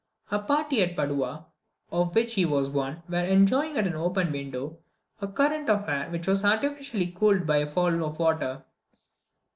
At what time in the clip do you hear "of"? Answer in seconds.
1.91-2.15, 5.69-5.87, 8.03-8.17